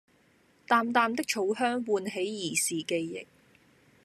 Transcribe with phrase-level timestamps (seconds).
[0.67, 3.27] 淡淡的草香喚起兒時記憶